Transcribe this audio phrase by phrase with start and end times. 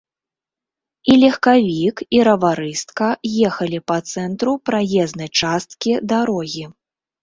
[1.13, 3.13] І легкавік, і раварыстка
[3.53, 6.65] ехалі па цэнтру праезнай часткі дарогі.